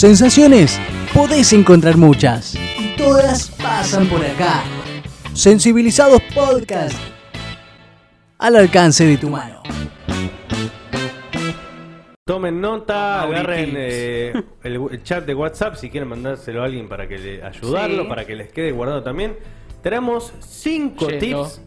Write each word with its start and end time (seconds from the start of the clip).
Sensaciones, 0.00 0.78
podés 1.14 1.54
encontrar 1.54 1.96
muchas. 1.96 2.54
Y 2.54 2.94
todas 2.98 3.48
pasan 3.52 4.06
por 4.08 4.22
acá. 4.22 4.62
Sensibilizados 5.32 6.20
Podcast. 6.34 6.94
Al 8.36 8.56
alcance 8.56 9.06
de 9.06 9.16
tu 9.16 9.30
mano. 9.30 9.62
Tomen 12.26 12.60
nota, 12.60 13.20
Mauri 13.22 13.36
agarren 13.36 13.72
eh, 13.74 14.32
el, 14.64 14.74
el 14.90 15.02
chat 15.02 15.24
de 15.24 15.34
WhatsApp 15.34 15.76
si 15.76 15.88
quieren 15.88 16.10
mandárselo 16.10 16.60
a 16.60 16.66
alguien 16.66 16.90
para 16.90 17.08
que 17.08 17.16
le 17.16 17.42
ayudarlo, 17.42 18.02
Sí. 18.02 18.08
para 18.10 18.26
que 18.26 18.34
les 18.36 18.52
quede 18.52 18.72
guardado 18.72 19.02
también. 19.02 19.34
Tenemos 19.82 20.34
5 20.40 21.08
Yendo. 21.08 21.44
tips 21.44 21.62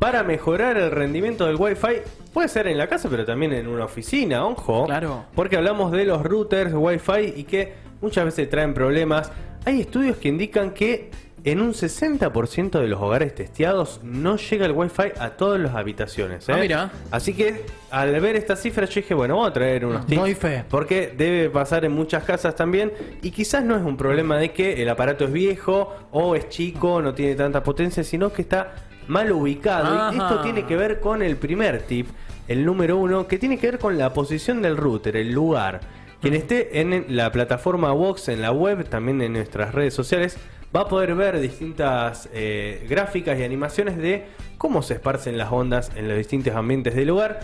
para 0.00 0.22
mejorar 0.22 0.78
el 0.78 0.90
rendimiento 0.90 1.46
del 1.46 1.56
Wi-Fi. 1.56 2.00
Puede 2.32 2.48
ser 2.48 2.66
en 2.66 2.78
la 2.78 2.88
casa, 2.88 3.08
pero 3.10 3.26
también 3.26 3.52
en 3.52 3.68
una 3.68 3.84
oficina, 3.84 4.46
ojo. 4.46 4.86
Claro. 4.86 5.26
Porque 5.34 5.58
hablamos 5.58 5.92
de 5.92 6.06
los 6.06 6.22
routers 6.22 6.72
Wi-Fi 6.74 7.34
y 7.36 7.44
que 7.44 7.74
muchas 8.00 8.24
veces 8.24 8.48
traen 8.48 8.72
problemas. 8.72 9.30
Hay 9.66 9.82
estudios 9.82 10.16
que 10.16 10.28
indican 10.28 10.70
que 10.70 11.10
en 11.44 11.60
un 11.60 11.74
60% 11.74 12.80
de 12.80 12.88
los 12.88 12.98
hogares 12.98 13.34
testeados 13.34 14.00
no 14.02 14.36
llega 14.36 14.64
el 14.64 14.72
Wi-Fi 14.72 15.12
a 15.18 15.30
todas 15.36 15.60
las 15.60 15.74
habitaciones. 15.74 16.48
¿eh? 16.48 16.52
Ah, 16.54 16.58
mira. 16.58 16.90
Así 17.10 17.34
que 17.34 17.66
al 17.90 18.18
ver 18.20 18.36
estas 18.36 18.62
cifras 18.62 18.88
yo 18.88 19.02
dije, 19.02 19.12
bueno, 19.12 19.34
vamos 19.36 19.50
a 19.50 19.52
traer 19.52 19.84
unos 19.84 20.06
tips. 20.06 20.18
Doy 20.18 20.34
fe. 20.34 20.64
Porque 20.70 21.12
debe 21.14 21.50
pasar 21.50 21.84
en 21.84 21.92
muchas 21.92 22.24
casas 22.24 22.56
también. 22.56 22.90
Y 23.20 23.32
quizás 23.32 23.64
no 23.64 23.76
es 23.76 23.82
un 23.82 23.98
problema 23.98 24.38
de 24.38 24.52
que 24.52 24.82
el 24.82 24.88
aparato 24.88 25.26
es 25.26 25.32
viejo 25.32 25.94
o 26.10 26.34
es 26.34 26.48
chico, 26.48 27.02
no 27.02 27.12
tiene 27.12 27.34
tanta 27.34 27.62
potencia, 27.62 28.02
sino 28.02 28.32
que 28.32 28.40
está 28.40 28.72
mal 29.10 29.30
ubicado. 29.32 30.12
Y 30.14 30.16
esto 30.16 30.40
tiene 30.40 30.64
que 30.64 30.76
ver 30.76 31.00
con 31.00 31.22
el 31.22 31.36
primer 31.36 31.82
tip, 31.82 32.08
el 32.48 32.64
número 32.64 32.96
uno, 32.96 33.26
que 33.26 33.38
tiene 33.38 33.58
que 33.58 33.72
ver 33.72 33.78
con 33.78 33.98
la 33.98 34.12
posición 34.12 34.62
del 34.62 34.76
router, 34.76 35.16
el 35.16 35.32
lugar. 35.32 35.80
Quien 36.20 36.34
esté 36.34 36.80
en 36.80 37.06
la 37.08 37.32
plataforma 37.32 37.92
Vox, 37.92 38.28
en 38.28 38.40
la 38.40 38.52
web, 38.52 38.88
también 38.88 39.20
en 39.20 39.32
nuestras 39.32 39.74
redes 39.74 39.94
sociales, 39.94 40.38
va 40.74 40.82
a 40.82 40.88
poder 40.88 41.14
ver 41.14 41.40
distintas 41.40 42.28
eh, 42.32 42.86
gráficas 42.88 43.38
y 43.38 43.42
animaciones 43.42 43.96
de 43.96 44.26
cómo 44.56 44.82
se 44.82 44.94
esparcen 44.94 45.36
las 45.36 45.50
ondas 45.50 45.90
en 45.96 46.06
los 46.06 46.16
distintos 46.16 46.54
ambientes 46.54 46.94
del 46.94 47.08
lugar. 47.08 47.40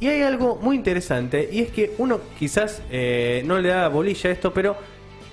Y 0.00 0.08
hay 0.08 0.22
algo 0.22 0.56
muy 0.56 0.76
interesante, 0.76 1.48
y 1.50 1.60
es 1.60 1.70
que 1.70 1.94
uno 1.98 2.20
quizás 2.38 2.82
eh, 2.90 3.42
no 3.46 3.58
le 3.58 3.70
da 3.70 3.88
bolilla 3.88 4.30
a 4.30 4.32
esto, 4.32 4.52
pero 4.52 4.76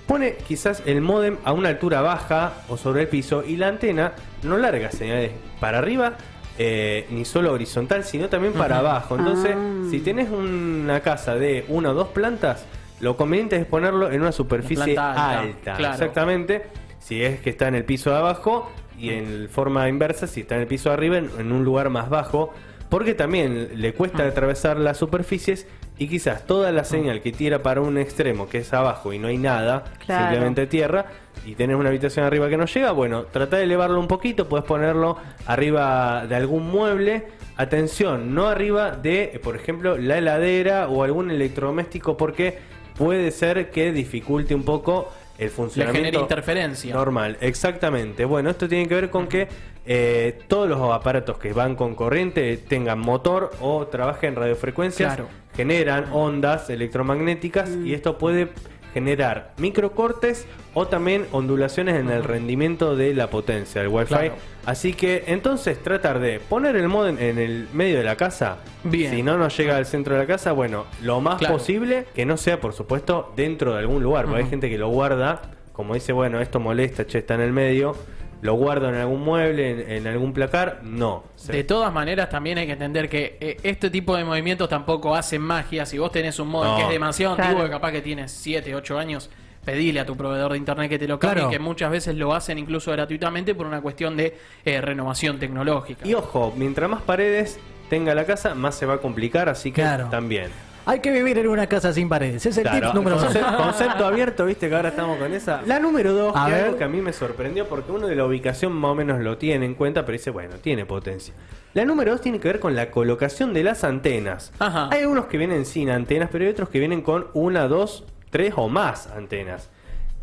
pone 0.06 0.36
quizás 0.36 0.82
el 0.86 1.00
modem 1.00 1.36
a 1.44 1.52
una 1.52 1.68
altura 1.68 2.00
baja 2.00 2.62
o 2.68 2.76
sobre 2.76 3.02
el 3.02 3.08
piso 3.08 3.42
y 3.44 3.56
la 3.56 3.68
antena 3.68 4.12
no 4.42 4.56
larga 4.56 4.90
señales 4.90 5.32
para 5.60 5.78
arriba, 5.78 6.14
eh, 6.58 7.06
ni 7.10 7.24
solo 7.24 7.52
horizontal, 7.52 8.04
sino 8.04 8.28
también 8.28 8.52
para 8.54 8.78
abajo. 8.78 9.16
Entonces, 9.18 9.56
si 9.90 10.00
tenés 10.00 10.30
una 10.30 11.00
casa 11.00 11.34
de 11.34 11.64
una 11.68 11.90
o 11.90 11.94
dos 11.94 12.08
plantas, 12.08 12.64
lo 13.00 13.16
conveniente 13.16 13.56
es 13.56 13.66
ponerlo 13.66 14.10
en 14.10 14.22
una 14.22 14.32
superficie 14.32 14.96
alta. 14.96 15.40
alta, 15.40 15.74
claro. 15.76 15.94
Exactamente. 15.94 16.62
Si 16.98 17.22
es 17.22 17.40
que 17.40 17.50
está 17.50 17.68
en 17.68 17.74
el 17.74 17.84
piso 17.84 18.10
de 18.10 18.16
abajo 18.16 18.70
y 18.98 19.10
en 19.10 19.48
forma 19.50 19.88
inversa, 19.88 20.26
si 20.26 20.40
está 20.40 20.54
en 20.54 20.62
el 20.62 20.66
piso 20.66 20.88
de 20.88 20.94
arriba, 20.94 21.18
en, 21.18 21.30
en 21.38 21.52
un 21.52 21.64
lugar 21.64 21.90
más 21.90 22.08
bajo. 22.08 22.52
Porque 22.88 23.14
también 23.14 23.70
le 23.74 23.94
cuesta 23.94 24.24
atravesar 24.24 24.76
las 24.76 24.96
superficies 24.96 25.66
y 25.98 26.08
quizás 26.08 26.46
toda 26.46 26.72
la 26.72 26.84
señal 26.84 27.22
que 27.22 27.32
tira 27.32 27.62
para 27.62 27.80
un 27.80 27.96
extremo, 27.98 28.48
que 28.48 28.58
es 28.58 28.72
abajo 28.74 29.12
y 29.12 29.18
no 29.18 29.28
hay 29.28 29.38
nada, 29.38 29.84
Claro. 30.04 30.24
simplemente 30.26 30.66
tierra, 30.66 31.06
y 31.44 31.54
tenés 31.54 31.76
una 31.76 31.88
habitación 31.88 32.24
arriba 32.26 32.48
que 32.48 32.56
no 32.56 32.66
llega, 32.66 32.92
bueno, 32.92 33.24
trata 33.24 33.56
de 33.56 33.64
elevarlo 33.64 33.98
un 34.00 34.08
poquito, 34.08 34.48
puedes 34.48 34.66
ponerlo 34.66 35.16
arriba 35.46 36.26
de 36.26 36.34
algún 36.34 36.68
mueble. 36.70 37.28
Atención, 37.56 38.34
no 38.34 38.48
arriba 38.48 38.90
de, 38.90 39.40
por 39.42 39.56
ejemplo, 39.56 39.96
la 39.96 40.18
heladera 40.18 40.88
o 40.88 41.02
algún 41.04 41.30
electrodoméstico, 41.30 42.16
porque 42.16 42.58
puede 42.98 43.30
ser 43.30 43.70
que 43.70 43.92
dificulte 43.92 44.54
un 44.54 44.64
poco 44.64 45.10
el 45.38 45.44
Le 45.44 45.50
funcionamiento 45.50 46.04
genera 46.06 46.20
interferencia. 46.22 46.94
normal. 46.94 47.36
Exactamente. 47.40 48.24
Bueno, 48.24 48.50
esto 48.50 48.68
tiene 48.68 48.86
que 48.88 48.94
ver 48.94 49.10
con 49.10 49.26
que 49.28 49.48
eh, 49.86 50.38
todos 50.48 50.68
los 50.68 50.80
aparatos 50.92 51.38
que 51.38 51.52
van 51.52 51.76
con 51.76 51.94
corriente 51.94 52.56
tengan 52.56 52.98
motor 52.98 53.50
o 53.60 53.86
trabajen 53.86 54.30
en 54.30 54.36
radiofrecuencias, 54.36 55.14
Claro. 55.14 55.28
generan 55.54 56.06
ondas 56.12 56.68
electromagnéticas 56.70 57.70
y 57.84 57.94
esto 57.94 58.18
puede 58.18 58.48
generar 58.96 59.52
microcortes 59.58 60.46
o 60.72 60.86
también 60.86 61.26
ondulaciones 61.30 61.96
en 62.00 62.08
el 62.08 62.24
rendimiento 62.24 62.96
de 62.96 63.12
la 63.12 63.28
potencia 63.28 63.82
del 63.82 63.90
Wi-Fi. 63.90 64.06
Claro. 64.08 64.34
Así 64.64 64.94
que 64.94 65.24
entonces 65.26 65.82
tratar 65.82 66.18
de 66.18 66.40
poner 66.40 66.76
el 66.76 66.88
modem 66.88 67.18
en 67.18 67.38
el 67.38 67.68
medio 67.74 67.98
de 67.98 68.04
la 68.04 68.16
casa. 68.16 68.56
Bien. 68.84 69.10
Si 69.10 69.22
no 69.22 69.36
nos 69.36 69.54
llega 69.54 69.76
al 69.76 69.84
centro 69.84 70.14
de 70.14 70.20
la 70.20 70.26
casa, 70.26 70.52
bueno, 70.52 70.86
lo 71.02 71.20
más 71.20 71.36
Claro. 71.36 71.58
posible 71.58 72.06
que 72.14 72.24
no 72.24 72.38
sea, 72.38 72.58
por 72.58 72.72
supuesto, 72.72 73.34
dentro 73.36 73.74
de 73.74 73.80
algún 73.80 74.02
lugar. 74.02 74.24
Porque 74.24 74.44
hay 74.44 74.48
gente 74.48 74.70
que 74.70 74.78
lo 74.78 74.88
guarda, 74.88 75.42
como 75.74 75.92
dice, 75.92 76.14
bueno, 76.14 76.40
esto 76.40 76.58
molesta, 76.58 77.06
che, 77.06 77.18
está 77.18 77.34
en 77.34 77.42
el 77.42 77.52
medio. 77.52 77.94
Lo 78.42 78.54
guardo 78.54 78.88
en 78.88 78.94
algún 78.96 79.22
mueble, 79.22 79.70
en, 79.70 79.90
en 79.90 80.06
algún 80.06 80.32
placar. 80.32 80.80
No. 80.82 81.24
De 81.48 81.64
todas 81.64 81.92
maneras, 81.92 82.28
también 82.28 82.58
hay 82.58 82.66
que 82.66 82.72
entender 82.72 83.08
que 83.08 83.36
eh, 83.40 83.56
este 83.62 83.88
tipo 83.90 84.14
de 84.16 84.24
movimientos 84.24 84.68
tampoco 84.68 85.14
hacen 85.14 85.40
magia. 85.42 85.86
Si 85.86 85.98
vos 85.98 86.12
tenés 86.12 86.38
un 86.38 86.48
modem 86.48 86.70
No. 86.72 86.76
que 86.76 86.82
es 86.84 86.88
demasiado 86.90 87.34
Claro. 87.34 87.48
antiguo, 87.50 87.64
que 87.66 87.70
capaz 87.72 87.92
que 87.92 88.02
tienes 88.02 88.30
7, 88.32 88.74
8 88.74 88.98
años, 88.98 89.30
pedile 89.64 90.00
a 90.00 90.06
tu 90.06 90.16
proveedor 90.16 90.52
de 90.52 90.58
internet 90.58 90.88
que 90.88 90.98
te 90.98 91.08
lo 91.08 91.18
cambie, 91.18 91.36
Claro. 91.42 91.50
que 91.50 91.58
muchas 91.58 91.90
veces 91.90 92.14
lo 92.14 92.34
hacen 92.34 92.58
incluso 92.58 92.92
gratuitamente 92.92 93.54
por 93.54 93.66
una 93.66 93.80
cuestión 93.80 94.16
de 94.16 94.36
eh, 94.64 94.80
renovación 94.80 95.38
tecnológica. 95.38 96.06
Y 96.06 96.14
ojo, 96.14 96.52
mientras 96.56 96.88
más 96.88 97.02
paredes 97.02 97.58
tenga 97.90 98.14
la 98.14 98.24
casa, 98.26 98.54
más 98.54 98.74
se 98.76 98.86
va 98.86 98.94
a 98.94 98.98
complicar, 98.98 99.48
así 99.48 99.72
que 99.72 99.80
Claro. 99.82 100.08
también. 100.10 100.50
Hay 100.86 101.00
que 101.00 101.10
vivir 101.10 101.36
en 101.38 101.48
una 101.48 101.66
casa 101.66 101.92
sin 101.92 102.08
paredes. 102.08 102.46
Es 102.46 102.56
el 102.58 102.62
Claro, 102.62 102.86
tip 102.88 102.94
número 102.94 103.18
2. 103.20 103.36
concepto 103.56 104.06
abierto, 104.06 104.46
viste 104.46 104.68
que 104.68 104.74
ahora 104.76 104.90
estamos 104.90 105.18
con 105.18 105.32
esa. 105.34 105.62
La 105.66 105.80
número 105.80 106.12
dos, 106.12 106.32
A 106.36 106.46
que 106.46 106.52
ver. 106.52 106.64
algo 106.66 106.78
que 106.78 106.84
a 106.84 106.88
mí 106.88 107.00
me 107.00 107.12
sorprendió 107.12 107.66
porque 107.68 107.90
uno 107.92 108.06
de 108.06 108.14
la 108.14 108.24
ubicación 108.24 108.72
más 108.72 108.92
o 108.92 108.94
menos 108.94 109.20
lo 109.20 109.36
tiene 109.36 109.66
en 109.66 109.74
cuenta, 109.74 110.04
pero 110.06 110.16
dice, 110.16 110.30
bueno, 110.30 110.54
tiene 110.62 110.86
potencia. 110.86 111.34
La 111.74 111.84
número 111.84 112.12
dos 112.12 112.20
tiene 112.20 112.38
que 112.38 112.48
ver 112.48 112.60
con 112.60 112.74
la 112.76 112.90
colocación 112.90 113.52
de 113.52 113.64
las 113.64 113.82
antenas. 113.84 114.52
Ajá. 114.60 114.88
Hay 114.92 115.02
algunos 115.02 115.26
que 115.26 115.38
vienen 115.38 115.66
sin 115.66 115.90
antenas, 115.90 116.28
pero 116.30 116.44
hay 116.44 116.50
otros 116.50 116.68
que 116.68 116.78
vienen 116.78 117.02
con 117.02 117.26
una, 117.34 117.66
dos, 117.68 118.04
tres 118.30 118.54
o 118.56 118.68
más 118.68 119.08
antenas. 119.08 119.68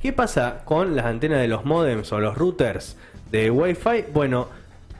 ¿Qué 0.01 0.13
pasa 0.13 0.61
con 0.65 0.95
las 0.95 1.05
antenas 1.05 1.39
de 1.41 1.47
los 1.49 1.65
modems 1.65 2.11
o 2.13 2.19
los 2.19 2.37
routers 2.37 2.97
de 3.31 3.51
Wi-Fi? 3.51 4.05
Bueno, 4.13 4.47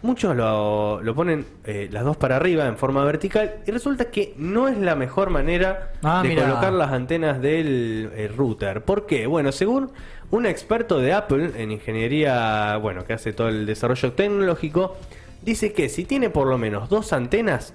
muchos 0.03 0.35
lo, 0.35 1.01
lo 1.01 1.15
ponen 1.15 1.45
eh, 1.63 1.89
las 1.91 2.03
dos 2.03 2.17
para 2.17 2.35
arriba 2.35 2.67
en 2.67 2.77
forma 2.77 3.03
vertical 3.03 3.55
y 3.65 3.71
resulta 3.71 4.11
que 4.11 4.33
no 4.37 4.67
es 4.67 4.77
la 4.77 4.95
mejor 4.95 5.29
manera 5.31 5.93
Ah, 6.03 6.21
de 6.21 6.35
colocar 6.35 6.73
las 6.73 6.91
antenas 6.91 7.41
del 7.41 8.11
eh, 8.13 8.27
router. 8.27 8.83
¿Por 8.83 9.07
qué? 9.07 9.25
Bueno, 9.25 9.51
según 9.51 9.91
un 10.29 10.45
experto 10.45 10.99
de 10.99 11.13
Apple 11.13 11.51
en 11.55 11.71
ingeniería, 11.71 12.77
bueno, 12.77 13.05
que 13.05 13.13
hace 13.13 13.33
todo 13.33 13.47
el 13.49 13.65
desarrollo 13.65 14.11
tecnológico, 14.13 14.97
dice 15.41 15.73
que 15.73 15.89
si 15.89 16.05
tiene 16.05 16.29
por 16.29 16.47
lo 16.47 16.57
menos 16.57 16.89
dos 16.89 17.13
antenas, 17.13 17.73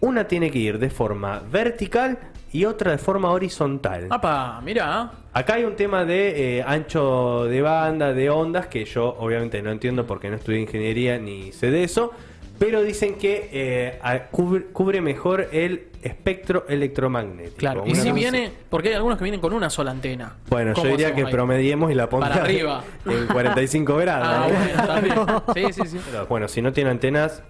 una 0.00 0.28
tiene 0.28 0.50
que 0.50 0.58
ir 0.58 0.78
de 0.78 0.90
forma 0.90 1.42
vertical 1.50 2.18
y 2.52 2.64
otra 2.64 2.92
de 2.92 2.98
forma 2.98 3.30
horizontal. 3.30 4.06
¡Apa! 4.10 4.60
Mira. 4.62 5.12
Acá 5.32 5.54
hay 5.54 5.64
un 5.64 5.76
tema 5.76 6.04
de 6.04 6.58
eh, 6.58 6.64
ancho 6.66 7.44
de 7.44 7.62
banda, 7.62 8.12
de 8.12 8.30
ondas, 8.30 8.66
que 8.66 8.84
yo 8.84 9.16
obviamente 9.18 9.62
no 9.62 9.70
entiendo 9.70 10.06
porque 10.06 10.28
no 10.28 10.36
estudié 10.36 10.60
ingeniería 10.60 11.18
ni 11.18 11.52
sé 11.52 11.70
de 11.70 11.84
eso, 11.84 12.12
pero 12.58 12.82
dicen 12.82 13.14
que 13.14 13.48
eh, 13.52 14.22
cubre, 14.32 14.64
cubre 14.66 15.00
mejor 15.00 15.48
el 15.52 15.88
espectro 16.02 16.64
electromagnético. 16.68 17.58
Claro. 17.58 17.84
Y 17.86 17.94
si 17.94 18.10
viene, 18.10 18.50
porque 18.68 18.88
hay 18.88 18.94
algunos 18.94 19.18
que 19.18 19.24
vienen 19.24 19.40
con 19.40 19.52
una 19.52 19.70
sola 19.70 19.92
antena. 19.92 20.34
Bueno, 20.48 20.70
yo 20.70 20.82
¿Cómo 20.82 20.90
diría 20.90 21.14
que 21.14 21.24
ahí? 21.24 21.32
promediemos 21.32 21.92
y 21.92 21.94
la 21.94 22.08
pongamos 22.08 22.36
Para 22.36 22.44
arriba. 22.44 22.82
en 23.06 23.26
45 23.26 23.96
grados. 23.98 24.28
Ah, 24.28 24.48
¿no? 24.48 24.54
bueno, 24.58 25.42
también. 25.44 25.72
Sí, 25.72 25.82
sí, 25.82 25.88
sí. 25.90 26.00
Pero, 26.10 26.26
bueno, 26.26 26.48
si 26.48 26.60
no 26.60 26.72
tiene 26.72 26.90
antenas, 26.90 27.42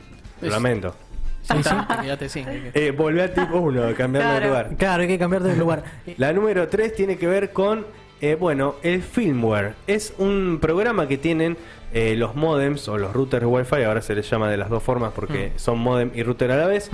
lo 0.43 0.51
lamento. 0.51 0.95
Sí, 1.43 1.55
sí. 1.63 1.71
Quédate 2.03 2.29
sin. 2.29 2.47
Eh, 2.49 2.93
volvé 2.97 3.23
al 3.23 3.35
tipo 3.35 3.59
1, 3.59 3.95
cambiando 3.97 4.35
de 4.35 4.47
lugar. 4.47 4.77
Claro, 4.77 5.03
hay 5.03 5.09
que 5.09 5.19
cambiar 5.19 5.43
de 5.43 5.57
lugar. 5.57 5.85
La 6.17 6.33
número 6.33 6.69
3 6.69 6.95
tiene 6.95 7.17
que 7.17 7.27
ver 7.27 7.53
con, 7.53 7.87
eh, 8.21 8.37
bueno, 8.39 8.77
el 8.83 9.03
firmware. 9.03 9.75
Es 9.87 10.15
un 10.19 10.59
programa 10.61 11.09
que 11.09 11.19
tienen 11.19 11.57
eh, 11.93 12.15
los 12.17 12.37
modems 12.37 12.89
o 12.89 12.99
los 12.99 13.13
routers 13.13 13.45
Wi-Fi, 13.47 13.83
ahora 13.83 14.01
se 14.01 14.15
les 14.15 14.29
llama 14.31 14.49
de 14.49 14.57
las 14.57 14.71
dos 14.71 14.83
formas 14.83 15.13
porque 15.13 15.53
son 15.57 15.81
modem 15.81 16.11
y 16.15 16.23
router 16.23 16.53
a 16.53 16.57
la 16.57 16.67
vez, 16.67 16.89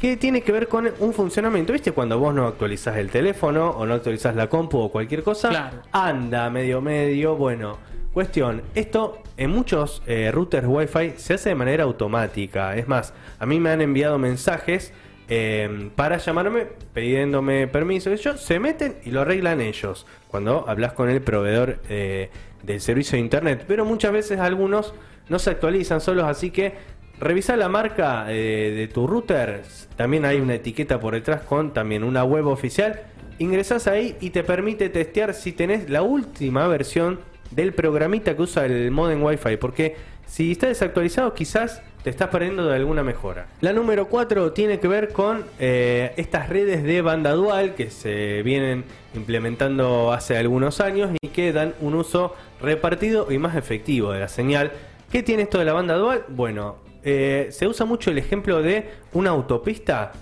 que 0.00 0.16
tiene 0.16 0.40
que 0.40 0.52
ver 0.52 0.68
con 0.68 0.90
un 1.00 1.12
funcionamiento. 1.12 1.72
¿Viste 1.72 1.92
cuando 1.92 2.18
vos 2.18 2.34
no 2.34 2.46
actualizás 2.46 2.96
el 2.96 3.10
teléfono 3.10 3.70
o 3.70 3.84
no 3.86 3.94
actualizás 3.94 4.34
la 4.34 4.48
compu 4.48 4.78
o 4.78 4.88
cualquier 4.90 5.22
cosa? 5.22 5.50
Claro. 5.50 5.82
Anda 5.92 6.48
medio 6.50 6.80
medio, 6.80 7.36
bueno. 7.36 7.78
Cuestión, 8.12 8.60
esto 8.74 9.22
en 9.38 9.50
muchos 9.50 10.02
eh, 10.06 10.30
routers 10.30 10.66
Wi-Fi 10.68 11.14
se 11.16 11.34
hace 11.34 11.48
de 11.48 11.54
manera 11.54 11.84
automática. 11.84 12.76
Es 12.76 12.86
más, 12.86 13.14
a 13.38 13.46
mí 13.46 13.58
me 13.58 13.70
han 13.70 13.80
enviado 13.80 14.18
mensajes 14.18 14.92
eh, 15.28 15.90
para 15.96 16.18
llamarme 16.18 16.66
pidiéndome 16.92 17.68
permiso. 17.68 18.10
Ellos 18.10 18.38
se 18.38 18.60
meten 18.60 18.96
y 19.04 19.12
lo 19.12 19.22
arreglan 19.22 19.62
ellos 19.62 20.06
cuando 20.28 20.66
hablas 20.68 20.92
con 20.92 21.08
el 21.08 21.22
proveedor 21.22 21.80
eh, 21.88 22.28
del 22.62 22.82
servicio 22.82 23.16
de 23.16 23.20
internet. 23.20 23.64
Pero 23.66 23.86
muchas 23.86 24.12
veces 24.12 24.40
algunos 24.40 24.92
no 25.30 25.38
se 25.38 25.48
actualizan 25.48 26.02
solos, 26.02 26.26
así 26.26 26.50
que 26.50 26.74
revisa 27.18 27.56
la 27.56 27.70
marca 27.70 28.26
eh, 28.28 28.74
de 28.76 28.88
tu 28.88 29.06
router. 29.06 29.62
También 29.96 30.26
hay 30.26 30.38
una 30.38 30.56
etiqueta 30.56 31.00
por 31.00 31.14
detrás 31.14 31.44
con 31.44 31.72
también 31.72 32.04
una 32.04 32.24
web 32.24 32.46
oficial 32.46 33.00
ingresás 33.38 33.86
ahí 33.86 34.16
y 34.20 34.30
te 34.30 34.44
permite 34.44 34.88
testear 34.88 35.34
si 35.34 35.52
tenés 35.52 35.90
la 35.90 36.02
última 36.02 36.68
versión 36.68 37.18
del 37.54 37.72
programita 37.74 38.34
que 38.36 38.42
usa 38.42 38.64
el 38.66 38.90
modem 38.90 39.22
Wi-Fi. 39.22 39.56
Porque 39.56 39.96
si 40.26 40.52
está 40.52 40.68
desactualizado, 40.68 41.34
quizás 41.34 41.82
te 42.02 42.10
estás 42.10 42.28
perdiendo 42.30 42.66
de 42.66 42.74
alguna 42.74 43.02
mejora. 43.04 43.46
La 43.60 43.72
número 43.72 44.08
4 44.08 44.52
tiene 44.52 44.80
que 44.80 44.88
ver 44.88 45.12
con 45.12 45.44
eh, 45.60 46.12
estas 46.16 46.48
redes 46.48 46.82
de 46.82 47.00
banda 47.00 47.30
dual 47.32 47.74
que 47.74 47.90
se 47.90 48.42
vienen 48.42 48.84
implementando 49.14 50.12
hace 50.12 50.36
algunos 50.36 50.80
años 50.80 51.10
y 51.22 51.28
que 51.28 51.52
dan 51.52 51.74
un 51.80 51.94
uso 51.94 52.34
repartido 52.60 53.30
y 53.30 53.38
más 53.38 53.54
efectivo 53.56 54.10
de 54.12 54.20
la 54.20 54.28
señal. 54.28 54.72
¿Qué 55.12 55.22
tiene 55.22 55.44
esto 55.44 55.58
de 55.58 55.64
la 55.64 55.74
banda 55.74 55.94
dual? 55.94 56.24
Bueno, 56.28 56.76
eh, 57.04 57.48
se 57.50 57.66
usa 57.68 57.86
mucho 57.86 58.10
el 58.10 58.18
ejemplo 58.18 58.62
de 58.62 58.90
una 59.12 59.30
autopista 59.30 60.12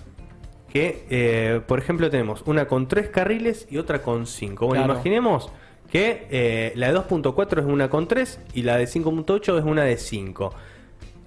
que, 0.71 1.05
eh, 1.09 1.61
por 1.67 1.79
ejemplo, 1.79 2.09
tenemos 2.09 2.43
una 2.45 2.67
con 2.67 2.87
tres 2.87 3.09
carriles 3.09 3.67
y 3.69 3.77
otra 3.77 4.01
con 4.01 4.25
cinco. 4.27 4.67
Bueno, 4.67 4.83
Claro. 4.83 4.93
imaginemos 4.99 5.51
que 5.91 6.27
eh, 6.31 6.71
la 6.75 6.91
de 6.91 6.97
2.4 6.97 7.59
es 7.59 7.65
una 7.65 7.89
con 7.89 8.07
3 8.07 8.39
y 8.53 8.63
la 8.63 8.77
de 8.77 8.85
5.8 8.85 9.59
es 9.59 9.65
una 9.65 9.83
de 9.83 9.97
5. 9.97 10.53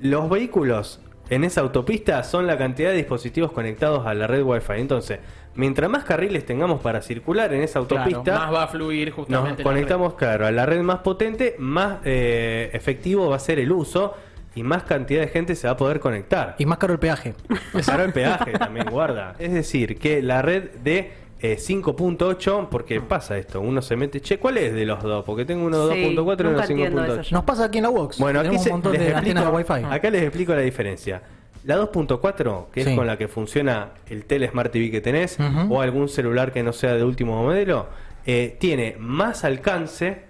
Los 0.01 0.29
vehículos 0.31 1.01
en 1.31 1.45
esa 1.45 1.61
autopista 1.61 2.23
son 2.25 2.47
la 2.47 2.57
cantidad 2.59 2.91
de 2.91 2.97
dispositivos 2.97 3.53
conectados 3.53 4.07
a 4.07 4.15
la 4.15 4.27
red 4.27 4.43
Wi-Fi. 4.43 4.75
Entonces, 4.81 5.21
mientras 5.55 5.91
más 5.91 6.05
carriles 6.05 6.45
tengamos 6.47 6.81
para 6.81 7.03
circular 7.03 7.53
en 7.53 7.63
esa 7.63 7.81
Claro, 7.87 8.03
autopista, 8.05 8.39
más 8.39 8.55
va 8.55 8.63
a 8.65 8.69
fluir 8.69 9.09
nos 9.09 9.17
justamente. 9.17 9.63
la 9.63 9.71
conectamos, 9.71 10.15
claro, 10.15 10.47
a 10.47 10.51
la 10.51 10.67
red 10.67 10.81
más 10.83 10.99
potente, 11.01 11.57
más 11.59 11.99
eh, 12.05 12.71
efectivo 12.73 13.29
va 13.29 13.37
a 13.37 13.41
ser 13.41 13.59
el 13.59 13.71
uso 13.73 14.15
y 14.55 14.63
más 14.63 14.85
cantidad 14.85 15.21
de 15.23 15.29
gente 15.29 15.57
se 15.57 15.67
va 15.67 15.73
a 15.73 15.77
poder 15.77 15.99
conectar. 16.01 16.55
Y 16.59 16.67
más 16.67 16.79
caro 16.79 16.93
el 16.93 16.99
peaje. 17.01 17.35
Es 17.75 17.87
caro 17.87 18.05
el 18.05 18.13
peaje 18.13 18.53
también, 18.53 18.87
guarda. 18.91 19.35
Es 19.39 19.53
decir, 19.53 19.99
que 19.99 20.23
la 20.23 20.43
red 20.43 20.71
de 20.83 21.24
eh, 21.45 21.57
5.8, 21.59 22.69
porque 22.71 23.01
pasa 23.01 23.37
esto, 23.37 23.61
uno 23.61 23.83
se 23.83 23.97
mete, 23.97 24.21
che, 24.21 24.39
¿cuál 24.39 24.57
es 24.59 24.73
de 24.73 24.87
los 24.87 25.03
dos? 25.03 25.25
Porque 25.25 25.45
tengo 25.45 25.67
uno 25.67 25.89
Sí, 25.91 26.15
2.4 26.15 26.15
y 26.15 26.41
uno 26.43 26.51
nunca 26.53 26.65
entiendo 26.65 27.03
5.8. 27.03 27.21
eso. 27.21 27.35
Nos 27.35 27.45
pasa 27.45 27.65
aquí 27.65 27.79
en 27.79 27.85
la 27.85 27.91
Vox. 27.91 28.19
Bueno, 28.19 28.41
aquí 28.41 28.59
se- 28.59 28.69
un 28.71 28.75
montón 28.77 28.93
les 28.93 29.01
de 29.03 29.09
explico- 29.11 29.41
de 29.41 29.49
Wi-Fi. 29.49 29.85
Acá 29.91 30.11
les 30.11 30.23
explico 30.23 30.55
la 30.55 30.61
diferencia. 30.63 31.23
La 31.65 31.77
2.4, 31.77 32.69
que 32.73 32.85
Sí. 32.85 32.91
es 32.91 32.97
con 32.97 33.07
la 33.07 33.17
que 33.19 33.29
funciona 33.29 33.91
el 34.09 34.25
Tele 34.27 34.49
Smart 34.49 34.71
TV 34.73 34.91
que 34.91 35.01
tenés, 35.01 35.39
o 35.71 35.81
algún 35.81 36.09
celular 36.09 36.53
que 36.53 36.63
no 36.63 36.73
sea 36.73 36.95
de 36.95 37.05
último 37.05 37.43
modelo, 37.43 37.89
eh, 38.27 38.57
tiene 38.59 38.97
más 38.99 39.45
alcance, 39.45 40.23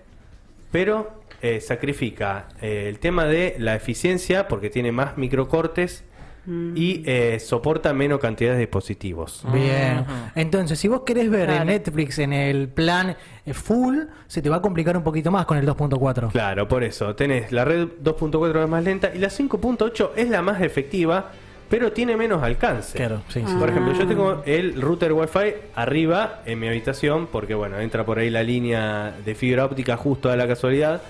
pero 0.72 1.22
eh, 1.42 1.60
sacrifica 1.60 2.48
eh, 2.62 2.86
el 2.88 2.98
tema 2.98 3.26
de 3.26 3.54
la 3.58 3.74
eficiencia, 3.74 4.48
porque 4.48 4.70
tiene 4.70 4.92
más 4.92 5.18
microcortes 5.18 6.02
y 6.46 7.02
eh, 7.06 7.38
soporta 7.40 7.92
menos 7.94 8.20
cantidad 8.20 8.52
de 8.52 8.58
dispositivos. 8.58 9.42
Bien. 9.52 10.04
Entonces, 10.34 10.78
si 10.78 10.88
vos 10.88 11.00
querés 11.06 11.30
ver 11.30 11.46
Claro. 11.46 11.62
en 11.62 11.66
Netflix 11.68 12.18
en 12.18 12.32
el 12.32 12.68
plan 12.68 13.16
eh, 13.46 13.54
full, 13.54 13.98
se 14.26 14.42
te 14.42 14.48
va 14.50 14.56
a 14.56 14.62
complicar 14.62 14.96
un 14.96 15.02
poquito 15.02 15.30
más 15.30 15.46
con 15.46 15.56
el 15.56 15.66
2.4. 15.66 16.30
Claro, 16.32 16.68
por 16.68 16.84
eso. 16.84 17.14
Tenés 17.14 17.50
la 17.52 17.64
red 17.64 17.88
2.4 18.02 18.62
es 18.62 18.68
más 18.68 18.84
lenta 18.84 19.10
y 19.14 19.18
la 19.18 19.28
5.8 19.28 20.10
es 20.16 20.28
la 20.28 20.42
más 20.42 20.60
efectiva, 20.60 21.30
pero 21.70 21.92
tiene 21.92 22.16
menos 22.16 22.42
alcance. 22.42 22.98
Claro, 22.98 23.22
sí, 23.28 23.42
sí. 23.46 23.54
Por 23.58 23.70
ejemplo, 23.70 23.94
yo 23.94 24.06
tengo 24.06 24.42
el 24.44 24.80
router 24.80 25.12
Wi-Fi 25.14 25.54
arriba 25.74 26.42
en 26.44 26.60
mi 26.60 26.68
habitación, 26.68 27.26
porque 27.26 27.54
bueno, 27.54 27.78
entra 27.80 28.04
por 28.04 28.18
ahí 28.18 28.28
la 28.28 28.42
línea 28.42 29.14
de 29.24 29.34
fibra 29.34 29.64
óptica 29.64 29.96
justo 29.96 30.30
a 30.30 30.36
la 30.36 30.46
casualidad. 30.46 31.00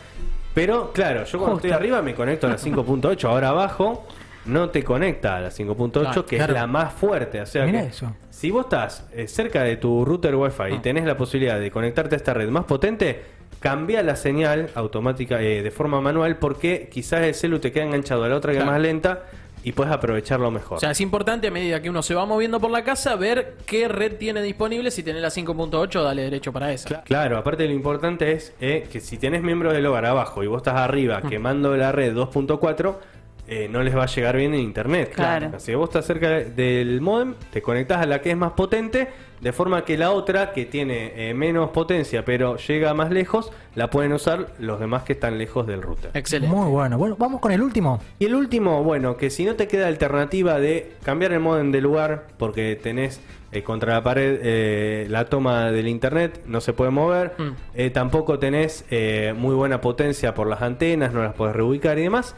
Pero 0.55 0.93
claro, 0.93 1.25
yo 1.25 1.39
cuando 1.39 1.57
Justo. 1.57 1.67
estoy 1.67 1.77
arriba 1.77 2.01
me 2.03 2.15
conecto 2.15 2.47
a 2.47 2.51
la 2.51 2.57
5.8, 2.57 3.25
ahora 3.29 3.49
abajo 3.49 4.07
no 4.47 4.69
te 4.71 4.83
conecta 4.85 5.37
a 5.37 5.41
la 5.41 5.51
5.8, 5.51 5.91
Claro, 6.01 6.27
que 6.27 6.37
claro. 6.37 6.53
es 6.55 6.61
la 6.61 6.67
más 6.67 6.93
fuerte. 6.93 7.41
O 7.41 7.47
sea 7.47 7.65
Mirá 7.65 7.83
que 7.83 7.89
eso. 7.89 8.15
si 8.31 8.51
vos 8.51 8.65
estás 8.65 9.07
eh, 9.13 9.27
cerca 9.29 9.63
de 9.63 9.77
tu 9.77 10.05
router 10.05 10.35
Wi-Fi 10.35 10.63
Ah. 10.65 10.71
y 10.71 10.79
tenés 10.81 11.05
la 11.05 11.17
posibilidad 11.17 11.59
de 11.59 11.71
conectarte 11.71 12.15
a 12.15 12.19
esta 12.19 12.35
red 12.35 12.49
más 12.51 12.65
potente, 12.65 13.23
cambia 13.61 14.03
la 14.03 14.17
señal 14.17 14.69
automática 14.75 15.41
eh, 15.41 15.63
de 15.63 15.71
forma 15.71 16.01
manual 16.01 16.37
porque 16.37 16.89
quizás 16.93 17.23
el 17.23 17.35
celu 17.35 17.59
te 17.59 17.73
queda 17.73 17.85
enganchado 17.85 18.25
a 18.25 18.29
la 18.29 18.37
otra 18.37 18.53
que 18.53 18.59
Claro. 18.59 18.71
es 18.71 18.75
más 18.75 18.83
lenta 18.83 19.23
y 19.63 19.73
puedes 19.73 19.91
aprovecharlo 19.91 20.51
mejor. 20.51 20.77
O 20.77 20.81
sea, 20.81 20.91
es 20.91 21.01
importante 21.01 21.47
a 21.49 21.51
medida 21.51 21.81
que 21.81 21.89
uno 21.89 22.03
se 22.03 22.15
va 22.15 22.27
moviendo 22.27 22.61
por 22.61 22.71
la 22.71 22.85
casa 22.85 23.17
ver 23.17 23.55
qué 23.65 23.89
red 23.89 24.17
tiene 24.19 24.43
disponible. 24.43 24.91
Si 24.91 25.03
tenés 25.03 25.23
la 25.23 25.31
5.8, 25.31 26.03
dale 26.03 26.21
derecho 26.21 26.53
para 26.53 26.71
esa. 26.71 26.87
Cla- 26.91 27.03
Claro, 27.05 27.39
aparte 27.39 27.65
lo 27.67 27.73
importante 27.73 28.33
es 28.33 28.53
eh, 28.61 28.87
que 28.93 29.01
si 29.01 29.17
tenés 29.17 29.43
miembros 29.43 29.73
del 29.73 29.87
hogar 29.87 30.05
abajo 30.05 30.43
y 30.45 30.49
vos 30.49 30.59
estás 30.59 30.77
arriba 30.77 31.21
Mm. 31.25 31.29
quemando 31.31 31.75
la 31.79 31.93
red 31.93 32.13
2.4, 32.13 32.99
eh, 33.47 33.69
no 33.71 33.83
les 33.83 33.97
va 33.97 34.05
a 34.05 34.07
llegar 34.07 34.37
bien 34.37 34.55
en 34.55 34.61
internet. 34.61 35.13
Claro. 35.15 35.51
Así 35.55 35.73
que 35.73 35.77
vos 35.77 35.89
estás 35.91 36.07
cerca 36.07 36.29
del 36.31 37.01
modem, 37.01 37.35
te 37.53 37.61
conectás 37.63 37.99
a 38.03 38.07
la 38.07 38.21
que 38.21 38.31
es 38.31 38.37
más 38.37 38.53
potente, 38.53 39.09
de 39.41 39.53
forma 39.53 39.85
que 39.85 39.99
la 39.99 40.13
otra, 40.13 40.53
que 40.53 40.65
tiene 40.65 41.13
eh, 41.31 41.35
menos 41.35 41.69
potencia 41.71 42.25
pero 42.25 42.57
llega 42.57 42.95
más 42.95 43.11
lejos, 43.11 43.53
la 43.75 43.91
pueden 43.91 44.13
usar 44.15 44.55
los 44.59 44.81
demás 44.81 45.03
que 45.03 45.13
están 45.13 45.37
lejos 45.37 45.67
del 45.67 45.83
router. 45.83 46.11
Excelente. 46.15 46.55
Muy 46.57 46.71
bueno. 46.71 46.97
Bueno, 46.97 47.17
vamos 47.19 47.41
con 47.41 47.53
el 47.53 47.61
último. 47.61 48.01
Y 48.19 48.25
el 48.27 48.35
último, 48.35 48.83
bueno, 48.83 49.17
que 49.19 49.29
si 49.29 49.45
no 49.45 49.55
te 49.57 49.69
queda 49.69 49.87
alternativa 49.89 50.59
de 50.59 50.93
cambiar 51.03 51.33
el 51.33 51.41
modem 51.41 51.73
de 51.73 51.81
lugar 51.83 52.29
porque 52.39 52.79
tenés 52.83 53.21
eh, 53.53 53.63
contra 53.63 53.95
la 53.95 54.03
pared 54.03 54.39
eh, 54.43 55.07
la 55.11 55.27
toma 55.27 55.71
del 55.71 55.89
internet, 55.89 56.41
no 56.47 56.61
se 56.63 56.73
puede 56.73 56.91
mover, 56.91 57.33
Mm. 57.37 57.51
eh, 57.75 57.91
tampoco 57.91 58.39
tenés 58.39 58.85
eh, 58.91 59.35
muy 59.37 59.55
buena 59.55 59.81
potencia 59.83 60.35
por 60.35 60.47
las 60.49 60.63
antenas, 60.63 61.13
no 61.13 61.23
las 61.23 61.35
podés 61.35 61.55
reubicar 61.55 61.99
y 61.99 62.03
demás. 62.03 62.35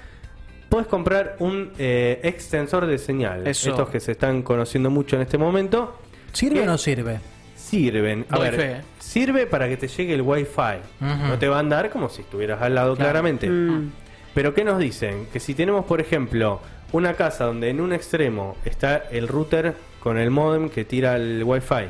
Puedes 0.68 0.86
comprar 0.88 1.36
un 1.38 1.70
eh, 1.78 2.20
extensor 2.22 2.86
de 2.86 2.98
señal. 2.98 3.46
Eso. 3.46 3.70
Estos 3.70 3.88
que 3.88 4.00
se 4.00 4.12
están 4.12 4.42
conociendo 4.42 4.90
mucho 4.90 5.16
en 5.16 5.22
este 5.22 5.38
momento. 5.38 5.96
¿Sirve 6.32 6.62
o 6.62 6.66
no 6.66 6.76
sirve? 6.78 7.18
Sirven. 7.54 8.26
A 8.30 8.36
Doy 8.36 8.50
ver, 8.50 8.54
fe. 8.56 8.80
sirve 8.98 9.46
para 9.46 9.68
que 9.68 9.76
te 9.76 9.88
llegue 9.88 10.14
el 10.14 10.22
wifi. 10.22 10.80
Ujú. 11.00 11.26
No 11.28 11.38
te 11.38 11.48
va 11.48 11.56
a 11.56 11.60
andar 11.60 11.90
como 11.90 12.08
si 12.08 12.22
estuvieras 12.22 12.60
al 12.62 12.74
lado 12.74 12.94
Claro. 12.94 13.10
claramente. 13.10 13.48
Mm. 13.48 13.90
Pero 14.34 14.54
¿qué 14.54 14.64
nos 14.64 14.78
dicen? 14.78 15.26
Que 15.32 15.40
si 15.40 15.54
tenemos, 15.54 15.84
por 15.86 16.00
ejemplo, 16.00 16.60
una 16.92 17.14
casa 17.14 17.44
donde 17.44 17.70
en 17.70 17.80
un 17.80 17.92
extremo 17.92 18.56
está 18.64 18.96
el 19.10 19.28
router 19.28 19.74
con 20.00 20.18
el 20.18 20.30
modem 20.30 20.68
que 20.68 20.84
tira 20.84 21.16
el 21.16 21.42
wifi 21.44 21.88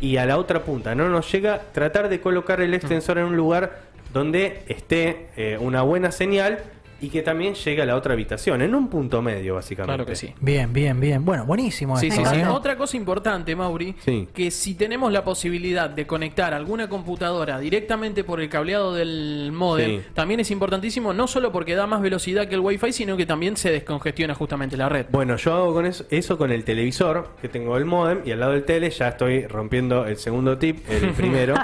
y 0.00 0.16
a 0.16 0.24
la 0.26 0.38
otra 0.38 0.62
punta 0.62 0.94
no 0.94 1.08
nos 1.08 1.30
llega, 1.30 1.60
tratar 1.72 2.08
de 2.08 2.20
colocar 2.20 2.60
el 2.60 2.72
extensor 2.72 3.18
en 3.18 3.24
un 3.24 3.36
lugar 3.36 3.80
donde 4.14 4.62
esté 4.68 5.26
eh, 5.36 5.58
una 5.60 5.82
buena 5.82 6.12
señal 6.12 6.60
y 7.00 7.08
que 7.08 7.22
también 7.22 7.54
llegue 7.54 7.82
a 7.82 7.86
la 7.86 7.94
otra 7.96 8.12
habitación, 8.14 8.62
en 8.62 8.74
un 8.74 8.88
punto 8.88 9.22
medio 9.22 9.54
básicamente. 9.54 9.88
Claro 9.94 10.06
que 10.06 10.16
sí. 10.16 10.34
Bien, 10.40 10.72
bien, 10.72 10.98
bien. 11.00 11.24
Bueno, 11.24 11.44
buenísimo. 11.46 11.96
Sí, 11.96 12.08
esto, 12.08 12.24
sí, 12.24 12.30
sí. 12.34 12.40
¿eh? 12.40 12.46
Otra 12.48 12.76
cosa 12.76 12.96
importante, 12.96 13.54
Mauri, 13.54 13.94
Sí. 14.04 14.28
que 14.34 14.50
si 14.50 14.74
tenemos 14.74 15.12
la 15.12 15.22
posibilidad 15.24 15.88
de 15.90 16.06
conectar 16.06 16.54
alguna 16.54 16.88
computadora 16.88 17.58
directamente 17.60 18.24
por 18.24 18.40
el 18.40 18.48
cableado 18.48 18.94
del 18.94 19.50
modem, 19.52 20.00
Sí. 20.00 20.06
también 20.14 20.40
es 20.40 20.50
importantísimo, 20.50 21.12
no 21.12 21.26
solo 21.28 21.52
porque 21.52 21.74
da 21.74 21.86
más 21.86 22.00
velocidad 22.00 22.48
que 22.48 22.54
el 22.54 22.60
Wi-Fi, 22.60 22.92
sino 22.92 23.16
que 23.16 23.26
también 23.26 23.56
se 23.56 23.70
descongestiona 23.70 24.34
justamente 24.34 24.76
la 24.76 24.88
red. 24.88 25.06
Bueno, 25.10 25.36
yo 25.36 25.54
hago 25.54 25.72
con 25.74 25.86
eso, 25.86 26.04
eso 26.10 26.36
con 26.36 26.50
el 26.50 26.64
televisor, 26.64 27.30
que 27.40 27.48
tengo 27.48 27.76
el 27.76 27.84
modem, 27.84 28.22
y 28.24 28.32
al 28.32 28.40
lado 28.40 28.52
del 28.52 28.64
tele 28.64 28.90
ya 28.90 29.08
estoy 29.08 29.46
rompiendo 29.46 30.04
el 30.06 30.16
segundo 30.16 30.58
tip, 30.58 30.78
el 30.90 31.10
primero. 31.14 31.54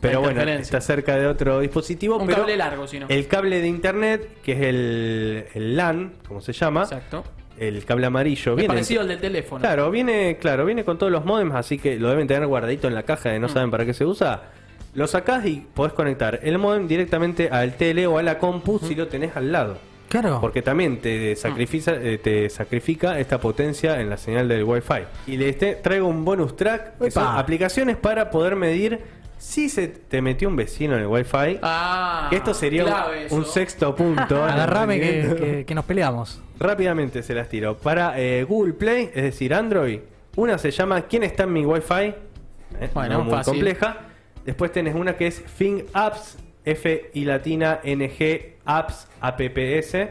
Pero 0.00 0.20
bueno, 0.20 0.40
está 0.42 0.80
cerca 0.80 1.16
de 1.16 1.26
otro 1.26 1.60
dispositivo. 1.60 2.16
Un 2.16 2.26
pero 2.26 2.38
cable 2.40 2.56
largo, 2.56 2.86
si 2.86 2.98
no. 2.98 3.06
El 3.08 3.26
cable 3.26 3.60
de 3.60 3.66
internet, 3.68 4.28
que 4.42 4.52
es 4.52 4.60
el, 4.62 5.44
el 5.54 5.76
LAN, 5.76 6.12
como 6.26 6.40
se 6.40 6.52
llama, 6.52 6.82
Exacto. 6.84 7.24
el 7.58 7.84
cable 7.84 8.06
amarillo. 8.06 8.52
Es 8.52 8.56
viene 8.56 8.68
parecido 8.68 9.02
al 9.02 9.08
del 9.08 9.20
teléfono. 9.20 9.60
Claro, 9.60 9.90
viene, 9.90 10.38
claro, 10.40 10.64
viene 10.64 10.84
con 10.84 10.96
todos 10.98 11.12
los 11.12 11.24
modems, 11.24 11.54
así 11.54 11.78
que 11.78 11.98
lo 11.98 12.08
deben 12.08 12.26
tener 12.26 12.46
guardadito 12.46 12.88
en 12.88 12.94
la 12.94 13.02
caja 13.02 13.30
de 13.30 13.38
no 13.38 13.48
Mm. 13.48 13.50
saben 13.50 13.70
para 13.70 13.84
qué 13.84 13.92
se 13.94 14.04
usa. 14.04 14.44
Lo 14.94 15.06
sacás 15.06 15.46
y 15.46 15.64
podés 15.74 15.92
conectar 15.92 16.40
el 16.42 16.58
modem 16.58 16.88
directamente 16.88 17.48
al 17.48 17.74
tele 17.76 18.06
o 18.08 18.18
a 18.18 18.22
la 18.22 18.38
compu 18.38 18.78
si 18.80 18.94
lo 18.96 19.06
tenés 19.06 19.36
al 19.36 19.52
lado. 19.52 19.78
Claro. 20.08 20.38
Porque 20.40 20.60
también 20.62 21.00
te 21.00 21.36
sacrifica, 21.36 21.92
eh, 21.94 22.18
te 22.18 22.50
sacrifica 22.50 23.20
esta 23.20 23.38
potencia 23.38 24.00
en 24.00 24.10
la 24.10 24.16
señal 24.16 24.48
del 24.48 24.64
Wi-Fi. 24.64 25.02
Y 25.28 25.38
te- 25.52 25.76
traigo 25.76 26.08
un 26.08 26.24
bonus 26.24 26.56
track 26.56 26.98
que 26.98 27.12
son 27.12 27.24
aplicaciones 27.38 27.96
para 27.96 28.28
poder 28.30 28.56
medir 28.56 28.98
si 29.40 29.68
se 29.70 29.88
te 29.88 30.20
metió 30.20 30.48
un 30.48 30.54
vecino 30.56 30.94
en 30.94 31.00
el 31.00 31.06
Wi-Fi. 31.06 31.58
Ah, 31.62 32.26
que 32.30 32.36
esto 32.36 32.52
sería 32.54 33.06
un- 33.30 33.46
sexto 33.46 33.94
punto. 33.96 34.44
Agarrame 34.44 35.00
que, 35.00 35.20
¿entendés? 35.22 35.40
que- 35.56 35.64
que 35.64 35.74
nos 35.74 35.84
peleamos. 35.86 36.42
Rápidamente 36.58 37.22
se 37.22 37.34
las 37.34 37.48
tiro. 37.48 37.76
Para 37.78 38.20
eh, 38.20 38.44
Google 38.44 38.74
Play, 38.74 39.10
es 39.14 39.22
decir, 39.22 39.54
Android, 39.54 40.00
una 40.36 40.58
se 40.58 40.70
llama 40.70 41.02
¿Quién 41.02 41.22
está 41.22 41.44
en 41.44 41.52
mi 41.54 41.64
Wi-Fi? 41.64 41.94
Eh, 42.04 42.14
Bueno, 42.94 43.18
no 43.18 43.24
muy 43.24 43.32
fácil. 43.34 43.54
compleja. 43.54 43.96
Después 44.44 44.70
tenés 44.72 44.94
una 44.94 45.16
que 45.16 45.26
es 45.26 45.40
Fing 45.40 45.84
Apps, 45.94 46.36
F 46.64 47.10
y 47.14 47.24
latina 47.24 47.80
N 47.82 48.10
G 48.10 48.52
Apps, 48.66 49.08
APPS. 49.22 50.08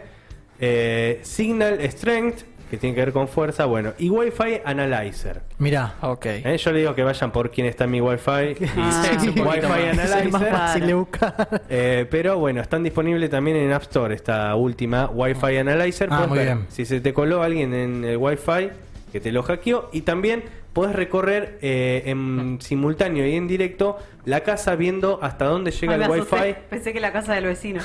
Eh, 0.61 1.19
Signal 1.21 1.79
Strength, 1.91 2.43
que 2.69 2.77
tiene 2.77 2.95
que 2.95 3.01
ver 3.01 3.13
con 3.13 3.27
fuerza. 3.27 3.65
Bueno, 3.65 3.93
y 3.97 4.09
Wi-Fi 4.09 4.61
Analyzer. 4.65 5.41
Mirá. 5.57 5.95
Ok. 6.01 6.25
Eh, 6.27 6.57
yo 6.57 6.71
le 6.71 6.79
digo 6.79 6.93
que 6.95 7.03
vayan 7.03 7.31
por 7.31 7.49
quién 7.51 7.67
está 7.67 7.85
en 7.85 7.91
mi 7.91 8.01
Wi-Fi. 8.01 8.31
y 8.63 8.65
Ah, 8.77 9.03
Sí, 9.19 9.29
Wi-Fi 9.29 9.41
más. 9.41 9.79
Es 9.79 9.97
más 9.97 10.11
Analyzer. 10.13 10.51
fácil 10.51 10.87
de 10.87 10.93
buscar. 10.93 11.61
Eh, 11.69 12.05
pero 12.09 12.37
bueno, 12.37 12.61
están 12.61 12.83
disponibles 12.83 13.29
también 13.29 13.57
en 13.57 13.71
App 13.73 13.83
Store 13.83 14.13
esta 14.13 14.55
última 14.55 15.07
Wi-Fi 15.09 15.57
Analyzer. 15.57 16.09
Ah, 16.11 16.15
Podés 16.17 16.29
muy 16.29 16.37
ver 16.39 16.47
bien. 16.55 16.65
Si 16.69 16.85
se 16.85 17.01
te 17.01 17.13
coló 17.13 17.41
alguien 17.43 17.73
en 17.73 18.03
el 18.05 18.17
Wi-Fi 18.17 18.69
que 19.11 19.19
te 19.19 19.31
lo 19.31 19.41
hackeó 19.43 19.89
y 19.91 20.01
también 20.01 20.43
podés 20.79 20.95
recorrer 20.95 21.59
eh, 21.61 22.03
en 22.05 22.57
simultáneo 22.61 23.27
y 23.27 23.35
en 23.35 23.49
directo 23.49 23.97
la 24.23 24.43
casa 24.43 24.77
viendo 24.77 25.19
hasta 25.21 25.43
dónde 25.43 25.71
llega 25.71 25.95
Ay, 25.95 26.03
el 26.03 26.09
wifi. 26.09 26.21
asusté. 26.21 26.55
Pensé 26.69 26.93
que 26.93 27.01
la 27.01 27.11
casa 27.11 27.33
del 27.33 27.43
vecino. 27.43 27.81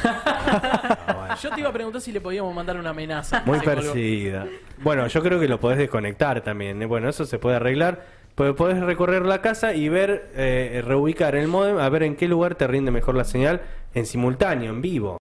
Yo 1.43 1.51
te 1.51 1.59
iba 1.59 1.71
a 1.71 1.73
preguntar 1.73 2.01
si 2.01 2.13
le 2.13 2.21
podíamos 2.21 2.55
mandar 2.55 2.77
una 2.77 2.91
amenaza. 2.91 3.43
Muy 3.47 3.59
perseguida. 3.59 4.47
Bueno, 4.79 5.09
yo 5.09 5.23
creo 5.25 5.41
que 5.41 5.49
lo 5.49 5.59
podés 5.59 5.79
desconectar 5.79 6.43
también. 6.43 6.81
¿eh? 6.83 6.87
Bueno, 6.87 7.09
eso 7.09 7.25
se 7.25 7.41
puede 7.41 7.57
arreglar. 7.57 8.05
Pues 8.37 8.55
podés 8.55 8.79
recorrer 8.79 9.27
la 9.27 9.43
casa 9.43 9.75
y 9.75 9.89
ver, 9.89 10.31
eh, 10.37 10.81
reubicar 10.87 11.35
el 11.35 11.49
modem, 11.49 11.79
a 11.79 11.89
ver 11.89 12.05
en 12.05 12.15
qué 12.15 12.29
lugar 12.29 12.55
te 12.55 12.69
rinde 12.69 12.93
mejor 12.93 13.17
la 13.17 13.25
señal 13.25 13.63
en 13.93 14.07
simultáneo, 14.07 14.71
en 14.71 14.83
vivo. 14.83 15.19